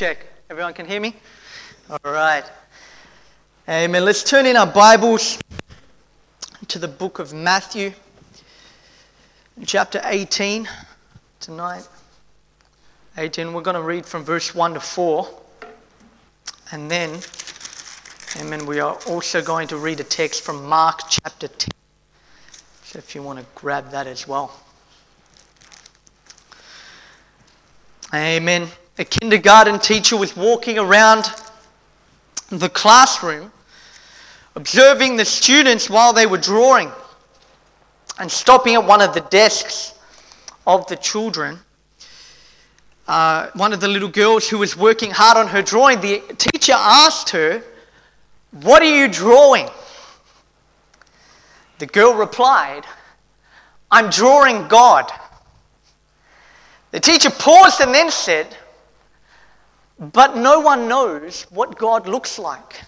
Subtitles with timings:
[0.00, 0.24] check.
[0.48, 1.14] Everyone can hear me?
[1.90, 2.44] All right.
[3.68, 4.02] Amen.
[4.02, 5.38] Let's turn in our Bibles
[6.68, 7.92] to the book of Matthew,
[9.66, 10.66] chapter 18
[11.38, 11.86] tonight.
[13.18, 13.52] 18.
[13.52, 15.28] We're going to read from verse 1 to 4.
[16.72, 17.20] And then,
[18.40, 21.68] amen, we are also going to read a text from Mark chapter 10.
[22.84, 24.58] So if you want to grab that as well.
[28.14, 28.70] Amen.
[29.00, 31.32] A kindergarten teacher was walking around
[32.50, 33.50] the classroom,
[34.56, 36.92] observing the students while they were drawing,
[38.18, 39.94] and stopping at one of the desks
[40.66, 41.60] of the children.
[43.08, 46.74] Uh, one of the little girls who was working hard on her drawing, the teacher
[46.76, 47.62] asked her,
[48.50, 49.70] What are you drawing?
[51.78, 52.84] The girl replied,
[53.90, 55.10] I'm drawing God.
[56.90, 58.58] The teacher paused and then said,
[60.00, 62.80] But no one knows what God looks like.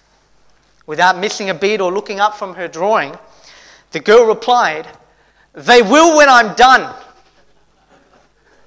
[0.87, 3.15] Without missing a beat or looking up from her drawing,
[3.91, 4.87] the girl replied,
[5.53, 6.93] They will when I'm done.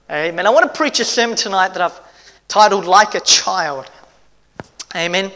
[0.08, 0.46] Amen.
[0.46, 2.00] I want to preach a sermon tonight that I've
[2.46, 3.90] titled Like a Child.
[4.94, 5.32] Amen.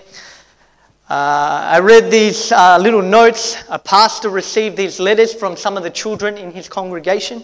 [1.10, 3.56] Uh, I read these uh, little notes.
[3.68, 7.42] A pastor received these letters from some of the children in his congregation.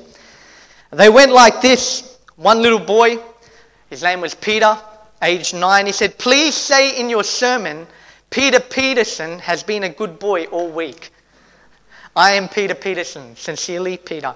[0.93, 3.19] They went like this one little boy,
[3.91, 4.79] his name was Peter,
[5.23, 7.87] age nine, he said, Please say in your sermon,
[8.31, 11.11] Peter Peterson has been a good boy all week.
[12.15, 13.37] I am Peter Peterson.
[13.37, 14.35] Sincerely, Peter.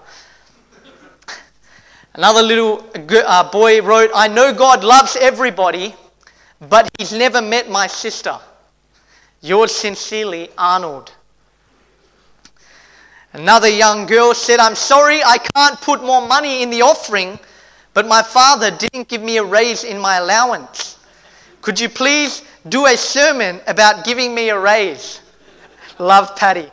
[2.14, 5.95] Another little uh, boy wrote, I know God loves everybody,
[6.69, 8.39] but he's never met my sister.
[9.41, 11.12] Yours sincerely, Arnold.
[13.33, 17.39] Another young girl said, I'm sorry I can't put more money in the offering
[17.94, 20.98] but my father didn't give me a raise in my allowance.
[21.60, 25.20] Could you please do a sermon about giving me a raise?
[25.98, 26.70] Love Patty.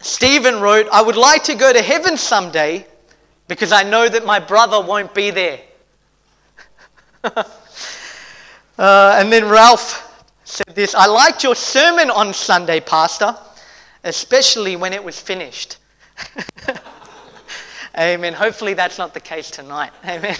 [0.00, 2.86] Stephen wrote, I would like to go to heaven someday
[3.48, 5.60] because I know that my brother won't be there.
[7.24, 7.44] uh,
[8.78, 13.36] and then Ralph said this I liked your sermon on Sunday, Pastor,
[14.04, 15.76] especially when it was finished.
[17.98, 18.32] Amen.
[18.32, 19.92] Hopefully that's not the case tonight.
[20.04, 20.36] Amen.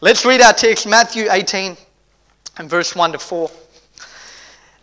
[0.00, 1.76] Let's read our text, Matthew 18
[2.58, 3.50] and verse 1 to 4.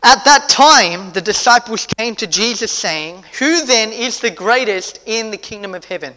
[0.03, 5.31] At that time, the disciples came to Jesus saying, Who then is the greatest in
[5.31, 6.13] the kingdom of heaven?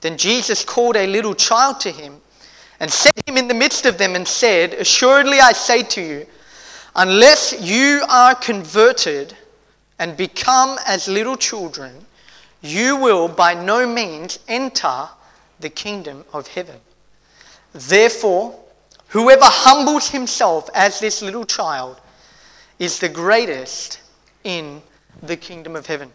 [0.00, 2.20] Then Jesus called a little child to him
[2.80, 6.26] and set him in the midst of them and said, Assuredly I say to you,
[6.94, 9.36] unless you are converted
[9.98, 12.06] and become as little children,
[12.62, 15.08] you will by no means enter
[15.60, 16.80] the kingdom of heaven.
[17.72, 18.58] Therefore,
[19.08, 22.00] whoever humbles himself as this little child
[22.78, 24.00] is the greatest
[24.44, 24.82] in
[25.22, 26.10] the kingdom of heaven.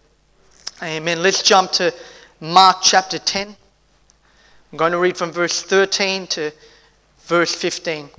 [0.84, 1.22] Amen.
[1.22, 1.94] Let's jump to
[2.40, 3.56] Mark chapter 10.
[4.72, 6.52] I'm going to read from verse 13 to
[7.26, 8.10] verse 15.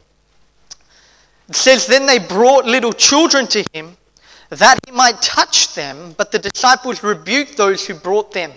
[1.48, 3.96] It says, Then they brought little children to him
[4.56, 8.52] that he might touch them, but the disciples rebuked those who brought them.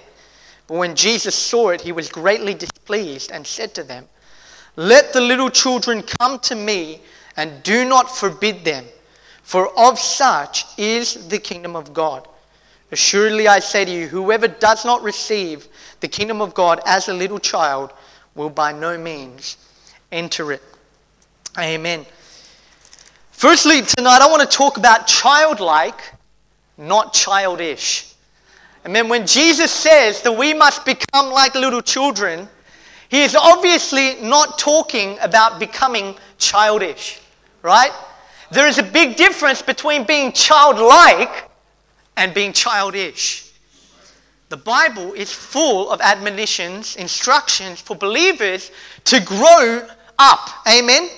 [0.68, 4.08] But when Jesus saw it, he was greatly displeased and said to them,
[4.76, 7.02] Let the little children come to me,
[7.38, 8.86] and do not forbid them,
[9.44, 12.28] for of such is the kingdom of God.
[12.92, 15.68] Assuredly, I say to you, whoever does not receive
[16.00, 17.92] the kingdom of God as a little child
[18.36, 19.58] will by no means
[20.12, 20.62] enter it.
[21.58, 22.06] Amen.
[23.36, 26.00] Firstly, tonight I want to talk about childlike,
[26.78, 28.14] not childish.
[28.86, 32.48] And then when Jesus says that we must become like little children,
[33.10, 37.20] he is obviously not talking about becoming childish,
[37.62, 37.92] right?
[38.52, 41.50] There is a big difference between being childlike
[42.16, 43.52] and being childish.
[44.48, 48.72] The Bible is full of admonitions, instructions for believers
[49.04, 49.86] to grow
[50.18, 50.50] up.
[50.66, 51.10] Amen?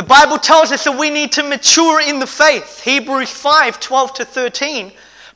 [0.00, 2.80] The Bible tells us that we need to mature in the faith.
[2.80, 4.92] Hebrews 5 12 to 13.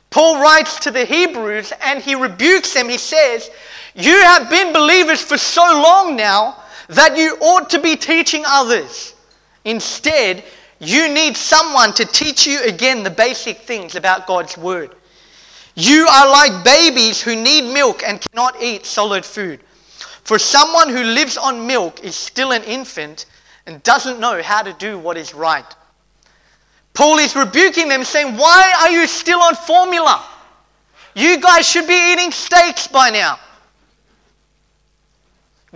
[0.09, 2.89] Paul writes to the Hebrews and he rebukes them.
[2.89, 3.51] He says,
[3.93, 9.13] You have been believers for so long now that you ought to be teaching others.
[9.65, 10.43] Instead,
[10.79, 14.95] you need someone to teach you again the basic things about God's Word.
[15.75, 19.59] You are like babies who need milk and cannot eat solid food.
[20.23, 23.27] For someone who lives on milk is still an infant
[23.67, 25.65] and doesn't know how to do what is right.
[26.93, 30.23] Paul is rebuking them, saying, Why are you still on formula?
[31.13, 33.39] You guys should be eating steaks by now.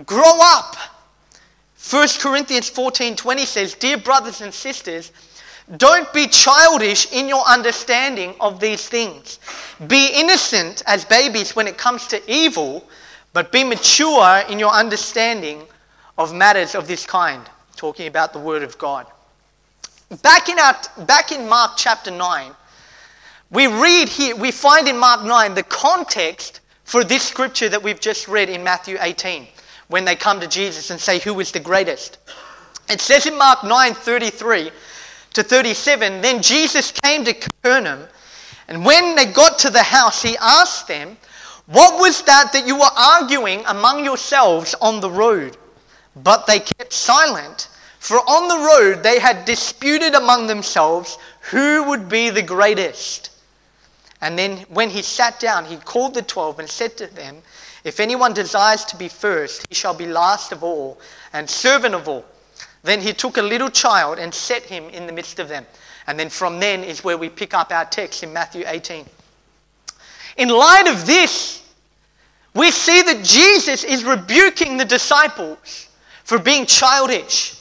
[0.04, 0.76] Grow up.
[1.90, 5.12] 1 Corinthians 14 20 says, Dear brothers and sisters,
[5.76, 9.38] don't be childish in your understanding of these things.
[9.86, 12.84] Be innocent as babies when it comes to evil,
[13.32, 15.62] but be mature in your understanding
[16.18, 17.42] of matters of this kind.
[17.80, 19.06] Talking about the Word of God.
[20.20, 22.52] Back in, our, back in Mark chapter 9,
[23.50, 27.98] we read here, we find in Mark 9 the context for this scripture that we've
[27.98, 29.46] just read in Matthew 18
[29.88, 32.18] when they come to Jesus and say, Who is the greatest?
[32.90, 34.72] It says in Mark 9 33
[35.32, 38.06] to 37 Then Jesus came to Capernaum,
[38.68, 41.16] and when they got to the house, he asked them,
[41.64, 45.56] What was that that you were arguing among yourselves on the road?
[46.16, 47.68] But they kept silent,
[47.98, 51.18] for on the road they had disputed among themselves
[51.50, 53.30] who would be the greatest.
[54.20, 57.38] And then when he sat down, he called the twelve and said to them,
[57.84, 60.98] If anyone desires to be first, he shall be last of all
[61.32, 62.24] and servant of all.
[62.82, 65.66] Then he took a little child and set him in the midst of them.
[66.06, 69.06] And then from then is where we pick up our text in Matthew 18.
[70.38, 71.62] In light of this,
[72.54, 75.89] we see that Jesus is rebuking the disciples
[76.30, 77.60] for being childish.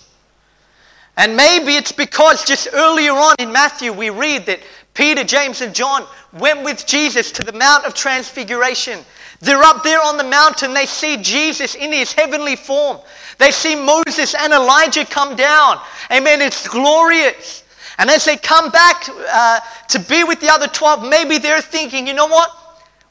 [1.18, 4.60] And maybe it's because just earlier on in Matthew we read that
[4.94, 9.00] Peter, James, and John went with Jesus to the Mount of Transfiguration.
[9.40, 10.76] They're up there on the mountain.
[10.76, 13.00] They see Jesus in his heavenly form.
[13.40, 15.80] They see Moses and Elijah come down.
[16.12, 16.40] Amen.
[16.40, 17.64] It's glorious.
[17.98, 22.06] And as they come back uh, to be with the other 12, maybe they're thinking,
[22.06, 22.52] you know what?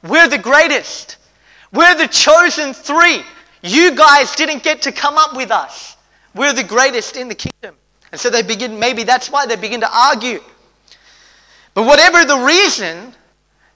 [0.04, 1.16] We're the greatest.
[1.72, 3.25] We're the chosen three.
[3.62, 5.96] You guys didn't get to come up with us.
[6.34, 7.76] We're the greatest in the kingdom.
[8.12, 10.40] And so they begin, maybe that's why they begin to argue.
[11.75, 13.14] But whatever the reason,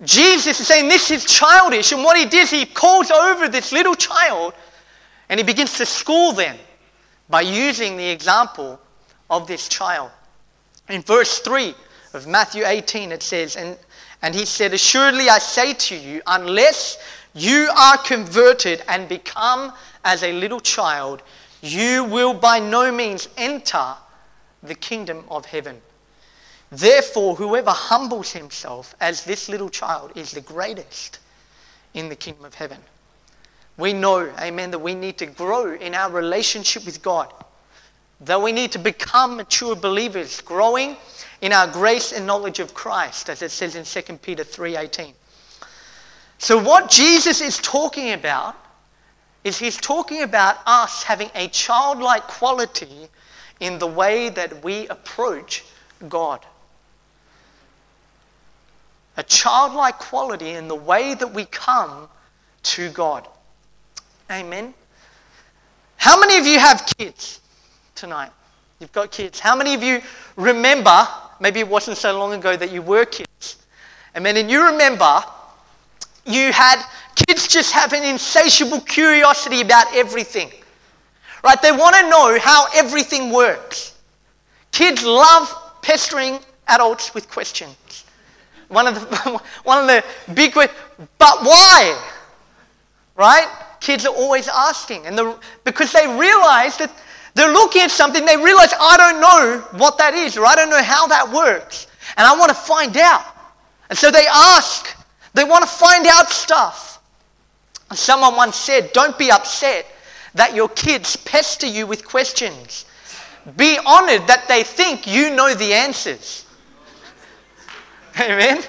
[0.02, 1.92] Jesus is saying this is childish.
[1.92, 4.54] And what he does, he calls over this little child
[5.28, 6.56] and he begins to school them
[7.28, 8.78] by using the example
[9.30, 10.10] of this child.
[10.88, 11.74] In verse 3
[12.12, 13.78] of Matthew 18, it says, And,
[14.20, 16.98] and he said, Assuredly I say to you, unless
[17.34, 19.72] you are converted and become
[20.04, 21.22] as a little child,
[21.62, 23.94] you will by no means enter
[24.62, 25.80] the kingdom of heaven.
[26.70, 31.18] Therefore, whoever humbles himself as this little child is the greatest
[31.94, 32.78] in the kingdom of heaven.
[33.76, 37.32] We know, amen, that we need to grow in our relationship with God.
[38.20, 40.96] That we need to become mature believers, growing
[41.40, 45.14] in our grace and knowledge of Christ, as it says in 2 Peter 3:18.
[46.42, 48.56] So what Jesus is talking about
[49.44, 53.06] is he's talking about us having a childlike quality
[53.60, 55.64] in the way that we approach
[56.08, 56.44] God.
[59.16, 62.08] A childlike quality in the way that we come
[62.64, 63.28] to God.
[64.28, 64.74] Amen.
[65.96, 67.40] How many of you have kids
[67.94, 68.32] tonight?
[68.80, 69.38] You've got kids.
[69.38, 70.02] How many of you
[70.34, 71.06] remember,
[71.38, 73.58] maybe it wasn't so long ago that you were kids,
[74.16, 75.22] and you remember
[76.24, 76.82] you had
[77.14, 80.50] kids just have an insatiable curiosity about everything.
[81.42, 81.60] Right?
[81.60, 83.96] They want to know how everything works.
[84.70, 85.52] Kids love
[85.82, 86.38] pestering
[86.68, 88.04] adults with questions.
[88.68, 90.78] One of the, one of the big questions,
[91.18, 92.00] but why?
[93.16, 93.48] Right?
[93.82, 95.06] kids are always asking.
[95.06, 96.90] And the, because they realize that
[97.34, 100.70] they're looking at something, they realize, I don't know what that is, or I don't
[100.70, 101.88] know how that works.
[102.16, 103.24] And I want to find out.
[103.90, 104.96] And so they ask,
[105.34, 107.00] they want to find out stuff.
[107.92, 109.86] Someone once said, Don't be upset
[110.34, 112.86] that your kids pester you with questions.
[113.56, 116.46] Be honored that they think you know the answers.
[118.20, 118.62] Amen?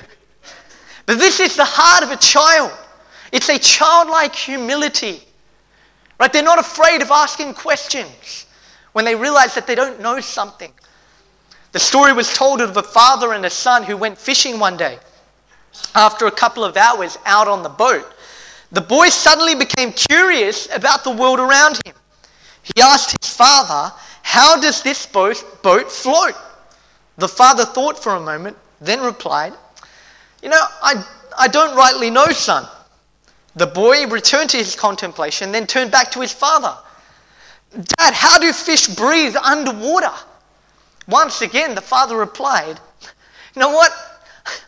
[1.05, 2.71] But this is the heart of a child.
[3.31, 5.23] It's a childlike humility.
[6.19, 6.31] Right?
[6.31, 8.45] They're not afraid of asking questions
[8.93, 10.71] when they realize that they don't know something.
[11.71, 14.99] The story was told of a father and a son who went fishing one day.
[15.95, 18.05] After a couple of hours out on the boat,
[18.71, 21.95] the boy suddenly became curious about the world around him.
[22.63, 26.35] He asked his father, How does this boat, boat float?
[27.17, 29.53] The father thought for a moment, then replied,
[30.41, 31.03] You know, I,
[31.37, 32.67] I don't rightly know, son.
[33.55, 36.75] The boy returned to his contemplation, then turned back to his father.
[37.97, 40.11] Dad, how do fish breathe underwater?
[41.07, 42.79] Once again, the father replied,
[43.55, 43.91] You know what?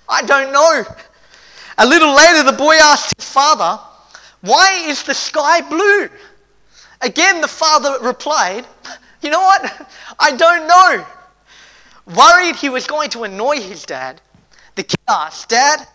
[0.08, 0.84] I don't know.
[1.78, 3.82] A little later, the boy asked his father,
[4.42, 6.10] Why is the sky blue?
[7.02, 8.66] Again, the father replied,
[9.22, 9.90] You know what?
[10.20, 11.06] I don't know.
[12.16, 14.22] Worried he was going to annoy his dad,
[14.76, 15.88] the kid asked, Dad,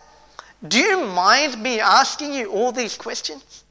[0.67, 3.63] do you mind me asking you all these questions?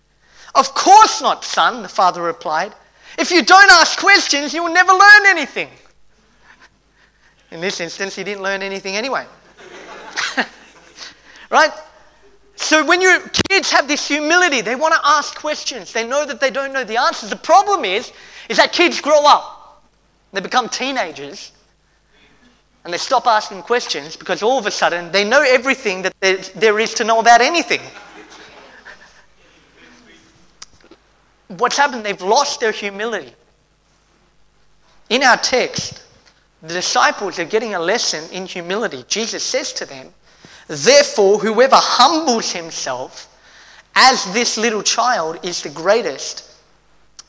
[0.55, 2.75] Of course not, son, the father replied.
[3.19, 5.69] If you don't ask questions, you will never learn anything.
[7.51, 9.27] In this instance, he didn't learn anything anyway.
[11.51, 11.73] Right?
[12.57, 15.93] So when your kids have this humility, they want to ask questions.
[15.93, 17.31] They know that they don't know the answers.
[17.31, 18.13] The problem is,
[18.49, 19.83] is that kids grow up.
[20.33, 21.53] They become teenagers.
[22.85, 26.15] And they stop asking questions because all of a sudden they know everything that
[26.55, 27.81] there, is to know about anything.
[31.49, 32.05] What's happened?
[32.05, 33.35] They've lost their humility.
[35.09, 36.05] In our text,
[36.63, 39.05] the disciples are getting a lesson in humility.
[39.09, 40.15] Jesus says to them,
[40.71, 43.27] Therefore, whoever humbles himself
[43.97, 46.49] as this little child is the greatest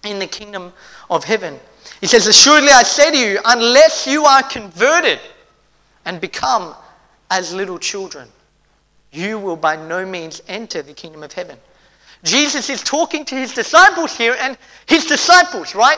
[0.04, 0.72] in the kingdom
[1.10, 1.60] of heaven.
[2.02, 5.20] He says, Assuredly I say to you, unless you are converted
[6.06, 6.76] and become
[7.32, 8.28] as little children,
[9.12, 11.58] you will by no means enter the kingdom of heaven.
[12.24, 14.56] Jesus is talking to his disciples here, and
[14.86, 15.98] his disciples, right?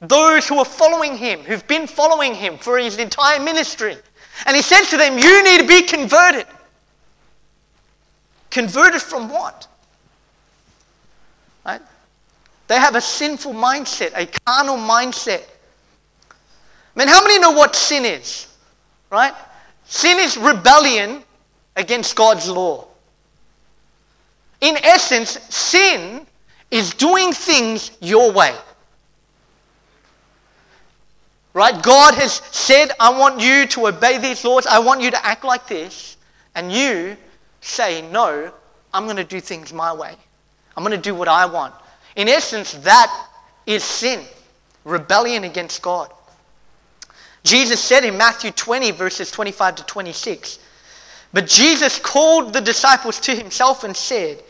[0.00, 3.98] Those who are following him, who've been following him for his entire ministry.
[4.46, 6.46] And he says to them, You need to be converted.
[8.50, 9.66] Converted from what?
[11.64, 11.82] Right?
[12.66, 15.42] They have a sinful mindset, a carnal mindset.
[16.30, 18.46] I mean, how many know what sin is?
[19.10, 19.34] Right?
[19.84, 21.22] Sin is rebellion
[21.76, 22.86] against God's law.
[24.60, 26.26] In essence, sin
[26.70, 28.54] is doing things your way.
[31.54, 31.82] Right?
[31.82, 34.66] God has said, I want you to obey these laws.
[34.66, 36.16] I want you to act like this.
[36.54, 37.16] And you
[37.60, 38.52] say, No,
[38.92, 40.14] I'm going to do things my way.
[40.76, 41.74] I'm going to do what I want.
[42.16, 43.28] In essence, that
[43.66, 44.24] is sin,
[44.84, 46.12] rebellion against God.
[47.44, 50.58] Jesus said in Matthew 20, verses 25 to 26,
[51.32, 54.42] But Jesus called the disciples to himself and said,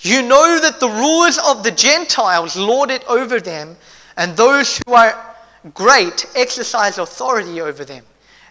[0.00, 3.76] You know that the rulers of the Gentiles lord it over them,
[4.16, 5.31] and those who are
[5.74, 8.04] great exercise authority over them.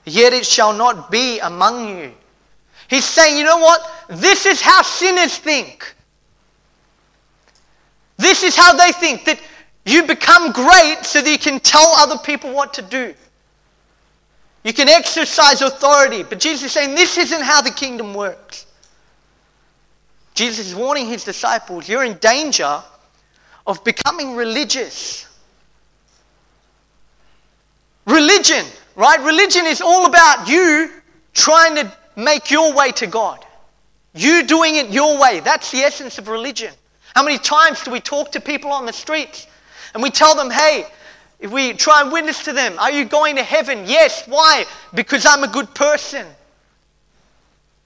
[0.06, 2.14] Yet it shall not be among you.
[2.88, 3.90] He's saying, you know what?
[4.10, 5.96] This is how sinners think.
[8.18, 9.40] This is how they think that
[9.86, 13.14] you become great so that you can tell other people what to do.
[14.64, 16.24] You can exercise authority.
[16.24, 18.68] But Jesus is saying this isn't how the kingdom works.
[20.34, 22.82] Jesus is warning his disciples you're in danger
[23.68, 25.28] of becoming religious.
[28.06, 28.66] Religion,
[28.96, 29.20] right?
[29.22, 30.92] Religion is all about you
[31.34, 33.46] trying to make your way to God.
[34.14, 35.40] You doing it your way.
[35.40, 36.74] That's the essence of religion.
[37.16, 39.48] How many times do we talk to people on the streets
[39.94, 40.86] and we tell them, hey,
[41.40, 43.84] if we try and witness to them, are you going to heaven?
[43.86, 44.28] Yes.
[44.28, 44.66] Why?
[44.94, 46.26] Because I'm a good person.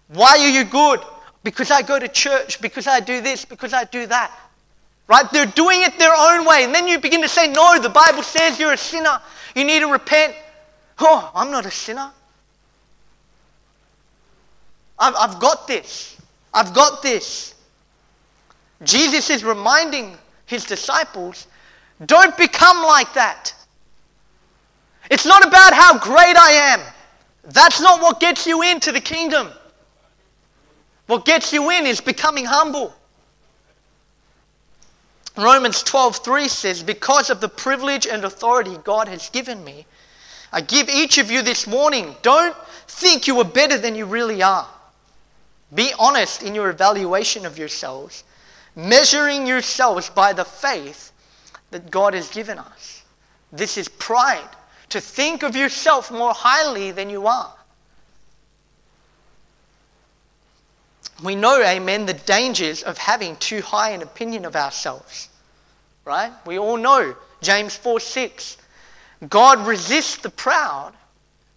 [0.10, 1.00] Why are you good?
[1.44, 4.32] Because I go to church, because I do this, because I do that.
[5.08, 5.26] Right?
[5.32, 6.64] They're doing it their own way.
[6.64, 9.22] And then you begin to say, no, the Bible says you're a sinner.
[9.56, 10.36] You need to repent.
[11.00, 12.12] Oh, I'm not a sinner.
[15.00, 16.18] I've, I've got this.
[16.54, 17.56] I've got this.
[18.84, 21.48] Jesus is reminding his disciples
[22.06, 23.54] don't become like that.
[25.10, 26.82] It's not about how great I am.
[27.44, 29.50] That's not what gets you into the kingdom.
[31.08, 32.94] What gets you in is becoming humble.
[35.38, 39.86] Romans 12:3 says, "Because of the privilege and authority God has given me,
[40.52, 42.56] I give each of you this morning, don't
[42.88, 44.70] think you are better than you really are.
[45.74, 48.24] Be honest in your evaluation of yourselves,
[48.76, 51.12] measuring yourselves by the faith
[51.72, 53.02] that God has given us.
[53.52, 54.50] This is pride,
[54.90, 57.55] to think of yourself more highly than you are.
[61.24, 65.30] We know, amen, the dangers of having too high an opinion of ourselves.
[66.04, 66.32] Right?
[66.46, 68.58] We all know James 4 6.
[69.30, 70.94] God resists the proud,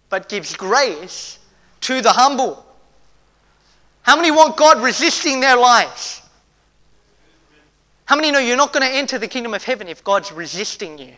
[0.09, 1.39] but gives grace
[1.81, 2.65] to the humble.
[4.03, 6.21] How many want God resisting their lives?
[8.05, 10.97] How many know you're not going to enter the kingdom of heaven if God's resisting
[10.97, 11.13] you?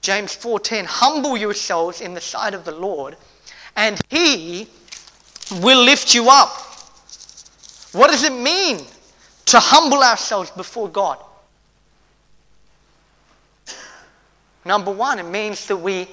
[0.00, 3.16] James 4:10 Humble yourselves in the sight of the Lord
[3.80, 4.68] and he
[5.62, 6.50] will lift you up.
[7.92, 8.84] What does it mean
[9.46, 11.16] to humble ourselves before God?
[14.66, 16.06] Number 1 it means that we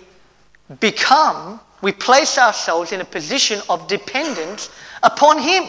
[0.79, 4.71] become we place ourselves in a position of dependence
[5.03, 5.65] upon him.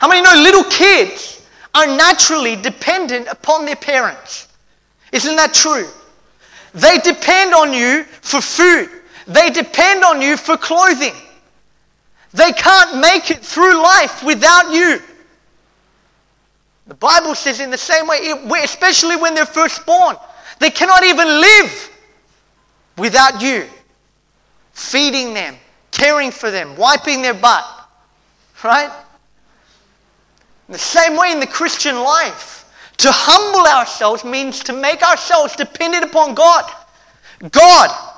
[0.00, 4.46] How many know little kids are naturally dependent upon their parents?
[5.12, 5.88] Isn't that true?
[6.72, 8.99] They depend on you for food.
[9.26, 11.14] They depend on you for clothing.
[12.32, 15.00] They can't make it through life without you.
[16.86, 20.16] The Bible says in the same way, especially when they're first born,
[20.58, 21.90] they cannot even live
[22.96, 23.66] without you
[24.72, 25.56] feeding them,
[25.90, 27.64] caring for them, wiping their butt.
[28.64, 28.90] Right?
[30.68, 32.64] In the same way in the Christian life,
[32.98, 36.70] to humble ourselves means to make ourselves dependent upon God.
[37.50, 38.09] God,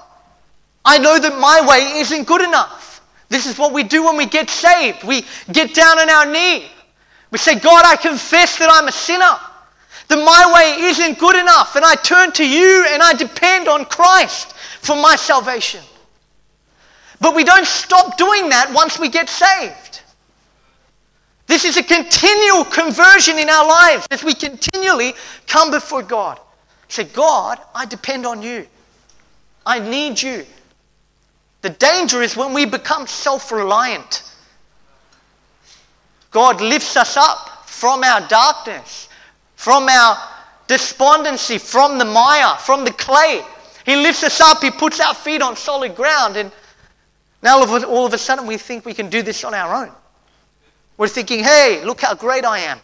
[0.85, 3.01] I know that my way isn't good enough.
[3.29, 5.05] This is what we do when we get saved.
[5.05, 6.67] We get down on our knee.
[7.31, 9.39] We say, God, I confess that I'm a sinner,
[10.09, 13.87] that my way isn't good enough, and I turn to you and I depend on
[13.87, 15.83] Christ for my salvation.
[17.21, 20.03] But we don't stop doing that once we get saved.
[21.47, 25.15] This is a continual conversion in our lives as we continually
[25.47, 26.41] come before God.
[26.89, 28.67] Say, God, I depend on you.
[29.65, 30.45] I need you.
[31.63, 34.25] The danger is when we become self reliant.
[36.31, 39.09] God lifts us up from our darkness,
[39.55, 40.17] from our
[40.67, 43.43] despondency, from the mire, from the clay.
[43.85, 46.51] He lifts us up, He puts our feet on solid ground, and
[47.43, 49.93] now all of a sudden we think we can do this on our own.
[50.97, 52.79] We're thinking, hey, look how great I am.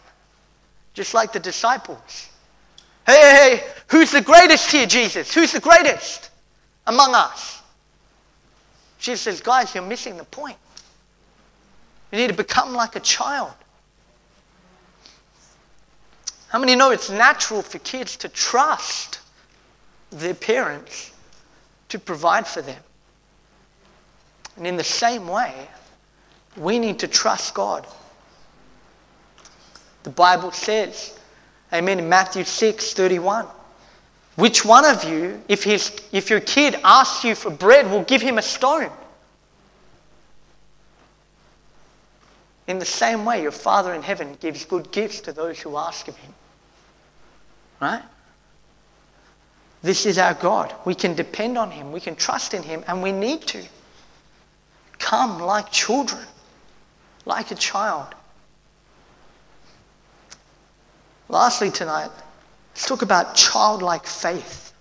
[0.93, 2.29] Just like the disciples.
[3.05, 5.33] Hey, hey, hey, who's the greatest here, Jesus?
[5.33, 6.29] Who's the greatest
[6.85, 7.58] among us?
[8.99, 10.57] Jesus says, guys, you're missing the point.
[12.11, 13.53] You need to become like a child.
[16.49, 19.19] How many know it's natural for kids to trust
[20.11, 21.11] their parents
[21.89, 22.81] to provide for them?
[24.57, 25.67] And in the same way,
[26.57, 27.87] we need to trust God.
[30.03, 31.17] The Bible says,
[31.71, 33.45] Amen, in Matthew 6 31.
[34.39, 38.21] Which one of you, if, his, if your kid asks you for bread, will give
[38.21, 38.89] him a stone?
[42.65, 46.07] In the same way, your Father in heaven gives good gifts to those who ask
[46.07, 46.33] of him.
[47.81, 48.01] Right?
[49.81, 50.73] This is our God.
[50.85, 53.61] We can depend on him, we can trust in him, and we need to.
[54.99, 56.23] Come like children,
[57.25, 58.15] like a child.
[61.27, 62.11] Lastly, tonight,
[62.79, 64.71] let's talk about childlike faith.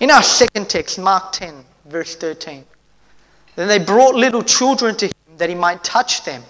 [0.00, 1.54] In our second text, Mark 10,
[1.86, 2.64] verse 13,
[3.54, 6.42] then they brought little children to him that he might touch them.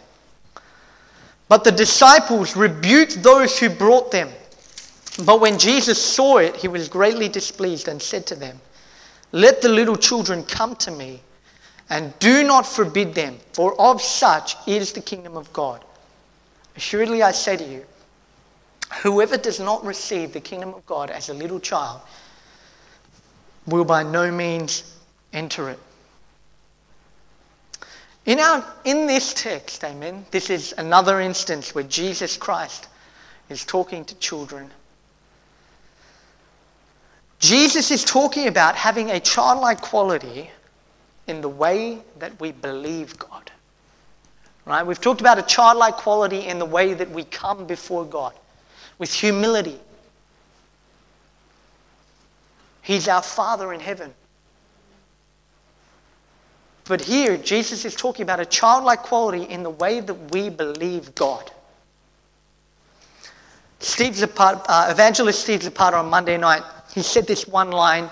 [1.51, 4.31] But the disciples rebuked those who brought them.
[5.27, 8.59] But when Jesus saw it, he was greatly displeased and said to them,
[9.33, 11.21] Let the little children come to me,
[11.91, 15.85] and do not forbid them, for of such is the kingdom of God.
[16.77, 17.85] Assuredly, I say to you,
[19.03, 22.01] Whoever does not receive the kingdom of God as a little child
[23.67, 24.95] will by no means
[25.33, 25.79] enter it.
[28.25, 32.89] In, our, in this text, amen, this is another instance where Jesus Christ
[33.49, 34.71] is talking to children.
[37.39, 40.51] Jesus is talking about having a childlike quality
[41.27, 43.51] in the way that we believe God.
[44.65, 44.85] Right?
[44.85, 48.35] We've talked about a childlike quality in the way that we come before God
[48.99, 49.79] with humility.
[52.83, 54.15] He's our Father in heaven.
[56.85, 61.15] But here, Jesus is talking about a childlike quality in the way that we believe
[61.15, 61.51] God.
[63.81, 66.63] Steve Zapata, uh, evangelist Steve Zapata on Monday night,
[66.95, 68.09] he said this one line,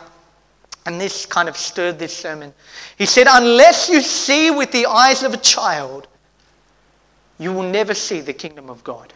[0.84, 2.52] and this kind of stirred this sermon.
[2.98, 6.06] He said, Unless you see with the eyes of a child,
[7.38, 9.12] you will never see the kingdom of God.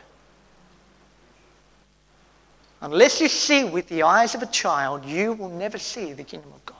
[2.82, 6.50] Unless you see with the eyes of a child, you will never see the kingdom
[6.52, 6.76] of God.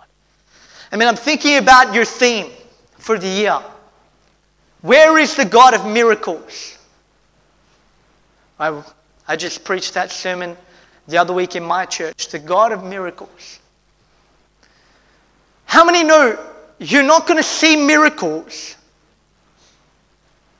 [0.90, 2.50] I mean, I'm thinking about your theme
[2.98, 3.58] for the year.
[4.80, 6.78] Where is the God of miracles?
[8.58, 8.82] I,
[9.28, 10.56] I just preached that sermon
[11.06, 13.58] the other week in my church the God of miracles.
[15.66, 16.38] How many know
[16.78, 18.76] you're not going to see miracles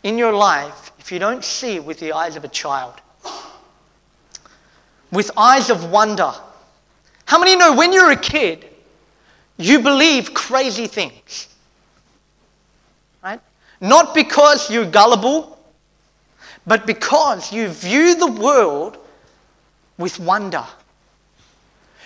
[0.03, 2.94] in your life if you don't see with the eyes of a child?
[5.12, 6.33] With eyes of wonder.
[7.27, 8.66] How many know when you're a kid,
[9.57, 11.49] you believe crazy things?
[13.23, 13.40] Right?
[13.81, 15.59] Not because you're gullible,
[16.66, 18.99] but because you view the world
[19.99, 20.64] with wonder.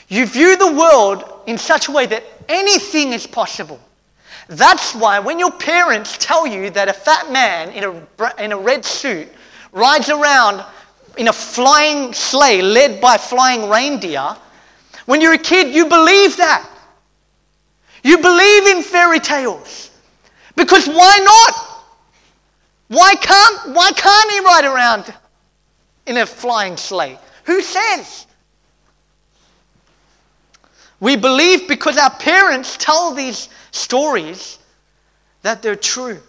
[0.08, 3.80] You view the world in such a way that anything is possible.
[4.48, 8.58] That's why when your parents tell you that a fat man in a, in a
[8.58, 9.28] red suit
[9.72, 10.64] rides around
[11.16, 14.36] in a flying sleigh led by flying reindeer,
[15.06, 16.68] when you're a kid, you believe that.
[18.02, 19.90] You believe in fairy tales.
[20.56, 21.74] Because why not?
[22.88, 25.14] Why can't, why can't he ride around
[26.06, 27.18] in a flying sleigh?
[27.44, 28.26] Who says?
[31.00, 34.58] We believe because our parents tell these stories
[35.42, 36.20] that they're true.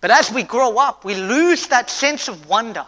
[0.00, 2.84] But as we grow up, we lose that sense of wonder.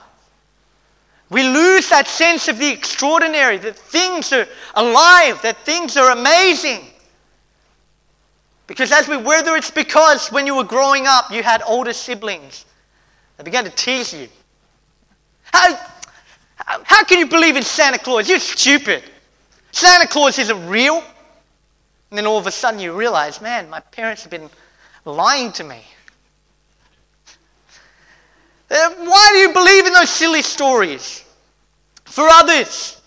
[1.29, 6.85] We lose that sense of the extraordinary, that things are alive, that things are amazing.
[8.67, 12.67] Because as we, whether it's because when you were growing up you had older siblings
[13.37, 14.29] that began to tease you.
[15.53, 15.77] How,
[16.85, 18.29] how can you believe in Santa Claus?
[18.29, 19.03] You're stupid.
[19.73, 21.03] Santa Claus isn't real.
[22.11, 24.51] And then all of a sudden you realize, man, my parents have been
[25.05, 25.83] lying to me.
[28.71, 31.25] Uh, why do you believe in those silly stories?
[32.05, 33.01] For others,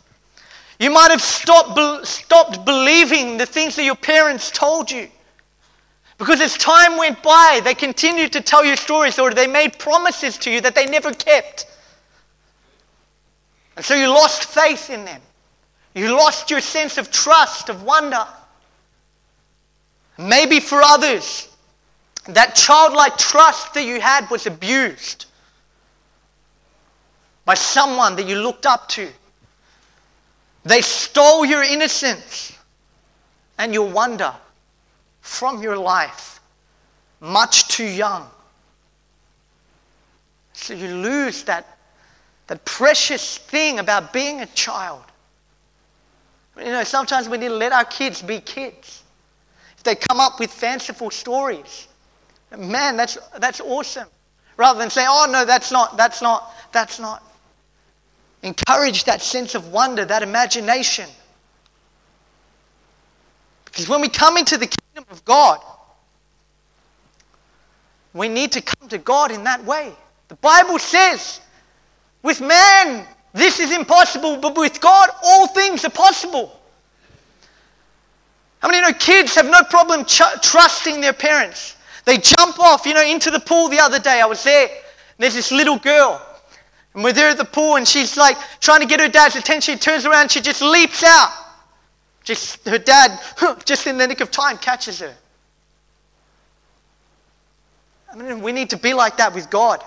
[0.78, 5.08] you might have stopped, stopped believing the things that your parents told you.
[6.17, 10.38] Because as time went by, they continued to tell you stories or they made promises
[10.39, 11.65] to you that they never kept.
[13.76, 15.21] And so you lost faith in them.
[15.95, 18.26] You lost your sense of trust, of wonder.
[20.17, 21.49] Maybe for others,
[22.28, 25.26] that childlike trust that you had was abused
[27.45, 29.08] by someone that you looked up to.
[30.63, 32.58] They stole your innocence
[33.58, 34.34] and your wonder
[35.21, 36.39] from your life
[37.19, 38.29] much too young.
[40.53, 41.77] So you lose that,
[42.47, 45.03] that precious thing about being a child.
[46.58, 49.03] You know, sometimes we need to let our kids be kids.
[49.77, 51.88] If they come up with fanciful stories,
[52.58, 54.08] man, that's, that's awesome.
[54.56, 57.23] Rather than say, oh, no, that's not, that's not, that's not.
[58.43, 61.10] Encourage that sense of wonder, that imagination.
[63.65, 65.60] Because when we come into the kingdom of God,
[68.13, 69.91] we need to come to God in that way.
[70.27, 71.39] The Bible says,
[72.21, 76.60] with man, this is impossible, but with God, all things are possible.
[78.60, 81.75] How many you know kids have no problem ch- trusting their parents?
[82.06, 84.21] They jump off, you know, into the pool the other day.
[84.21, 84.69] I was there.
[85.17, 86.21] there's this little girl.
[86.93, 89.75] And we're there at the pool, and she's like trying to get her dad's attention.
[89.75, 91.32] She turns around, she just leaps out.
[92.23, 93.19] Just her dad,
[93.65, 95.13] just in the nick of time, catches her.
[98.12, 99.84] I mean, we need to be like that with God.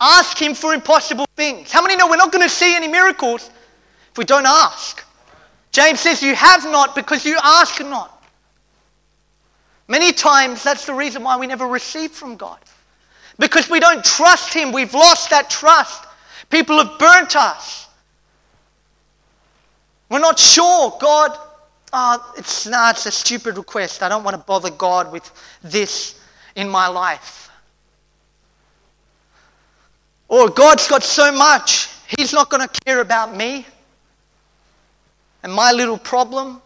[0.00, 1.70] Ask Him for impossible things.
[1.70, 3.50] How many know we're not going to see any miracles
[4.10, 5.04] if we don't ask?
[5.70, 8.24] James says, You have not because you ask not.
[9.86, 12.58] Many times, that's the reason why we never receive from God.
[13.38, 14.72] Because we don't trust Him.
[14.72, 16.06] We've lost that trust.
[16.50, 17.88] People have burnt us.
[20.08, 20.96] We're not sure.
[21.00, 21.38] God,
[21.92, 24.02] oh, it's, nah, it's a stupid request.
[24.02, 25.30] I don't want to bother God with
[25.62, 26.20] this
[26.54, 27.50] in my life.
[30.28, 33.66] Or God's got so much, He's not going to care about me
[35.42, 36.60] and my little problem.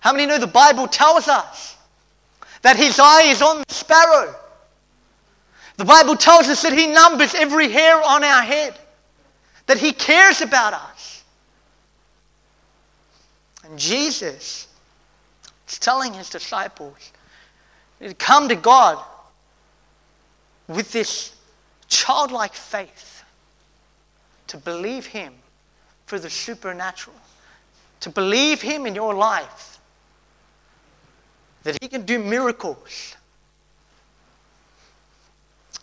[0.00, 1.76] How many know the Bible tells us
[2.62, 4.34] that His eye is on the sparrow?
[5.82, 8.78] The Bible tells us that He numbers every hair on our head,
[9.66, 11.24] that He cares about us.
[13.64, 14.68] And Jesus
[15.68, 17.10] is telling His disciples
[18.00, 19.04] to come to God
[20.68, 21.34] with this
[21.88, 23.24] childlike faith,
[24.46, 25.34] to believe Him
[26.06, 27.16] for the supernatural,
[27.98, 29.80] to believe Him in your life,
[31.64, 33.16] that He can do miracles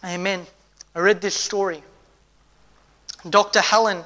[0.03, 0.45] Amen.
[0.95, 1.83] I read this story.
[3.29, 3.59] Dr.
[3.59, 4.03] Helen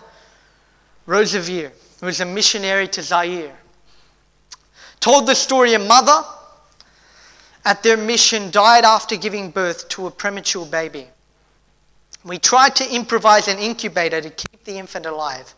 [1.08, 3.56] Roseveare, who was a missionary to Zaire,
[5.00, 6.24] told the story a mother
[7.66, 11.08] at their mission died after giving birth to a premature baby.
[12.26, 15.54] We tried to improvise an incubator to keep the infant alive,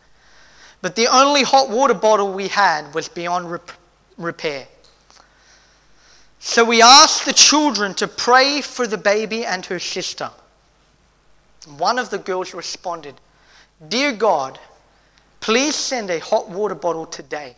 [0.82, 3.72] but the only hot water bottle we had was beyond rep-
[4.18, 4.66] repair.
[6.48, 10.30] So we asked the children to pray for the baby and her sister.
[11.76, 13.16] One of the girls responded,
[13.88, 14.56] Dear God,
[15.40, 17.56] please send a hot water bottle today.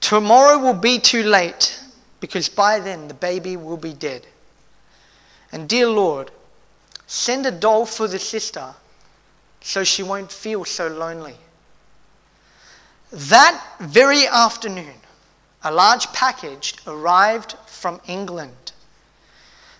[0.00, 1.80] Tomorrow will be too late
[2.18, 4.26] because by then the baby will be dead.
[5.52, 6.32] And dear Lord,
[7.06, 8.74] send a doll for the sister
[9.60, 11.36] so she won't feel so lonely.
[13.12, 14.99] That very afternoon,
[15.62, 18.72] a large package arrived from England.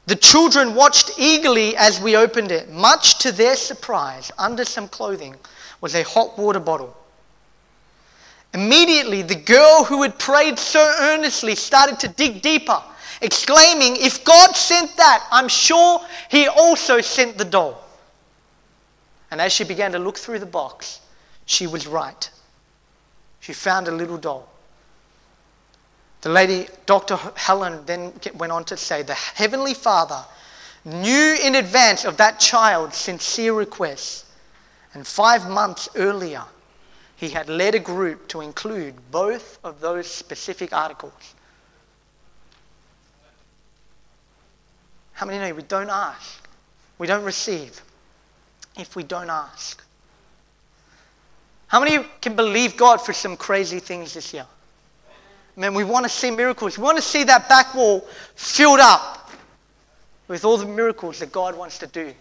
[0.07, 2.71] The children watched eagerly as we opened it.
[2.71, 5.37] Much to their surprise, under some clothing
[5.81, 6.97] was a hot water bottle.
[8.53, 12.83] Immediately, the girl who had prayed so earnestly started to dig deeper,
[13.23, 17.81] exclaiming, If God sent that, I'm sure He also sent the doll.
[19.31, 21.01] And as she began to look through the box,
[21.47, 22.29] she was right.
[23.38, 24.49] She found a little doll.
[26.23, 27.17] The lady, Dr.
[27.35, 30.23] Helen, then went on to say, The Heavenly Father
[30.85, 34.27] knew in advance of that child's sincere request,
[34.93, 36.45] and five months earlier,
[37.17, 41.35] he had led a group to include both of those specific articles.
[45.13, 46.49] How many know we don't ask?
[46.99, 47.83] We don't receive
[48.79, 49.83] if we don't ask.
[51.67, 54.47] How many can believe God for some crazy things this year?
[55.57, 56.79] Man, we want to see miracles.
[56.79, 59.31] We want to see that back wall filled up
[60.29, 62.15] with all the miracles that God wants to do.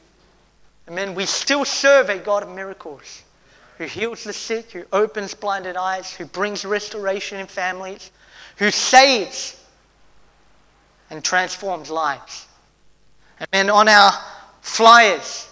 [0.88, 1.13] Amen.
[1.13, 3.24] We still serve a God of miracles
[3.78, 8.12] who heals the sick, who opens blinded eyes, who brings restoration in families,
[8.58, 9.63] who saves
[11.10, 12.48] and transforms lives.
[13.54, 14.12] And on our
[14.62, 15.48] flyers,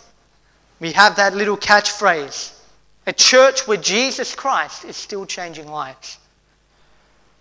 [0.79, 2.53] we have that little catchphrase
[3.07, 6.17] a church where Jesus Christ is still changing lives.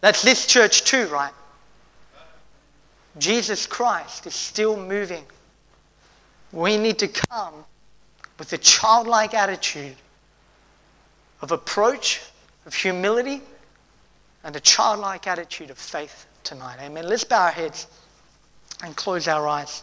[0.01, 1.33] That's this church too, right?
[3.19, 5.25] Jesus Christ is still moving.
[6.53, 7.65] We need to come
[8.39, 9.97] with a childlike attitude
[11.41, 12.23] of approach,
[12.67, 13.41] of humility,
[14.45, 16.79] and a childlike attitude of faith tonight.
[16.81, 17.09] Amen.
[17.09, 17.87] Let's bow our heads
[18.83, 19.83] and close our eyes.